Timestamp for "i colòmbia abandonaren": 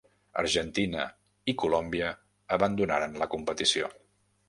1.53-3.17